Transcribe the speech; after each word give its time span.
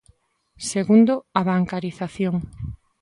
Segundo, 0.71 1.13
a 1.39 1.41
bancarización. 1.51 2.35